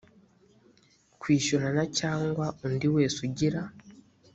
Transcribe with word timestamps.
kwishyurana 1.21 1.83
cyangwa 1.99 2.45
undi 2.65 2.87
wese 2.95 3.17
ugira 3.27 3.61